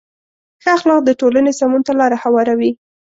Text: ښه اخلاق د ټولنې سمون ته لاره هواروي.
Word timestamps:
ښه 0.63 0.69
اخلاق 0.77 0.99
د 1.05 1.09
ټولنې 1.19 1.51
سمون 1.59 1.81
ته 1.87 1.93
لاره 1.99 2.17
هواروي. 2.23 2.71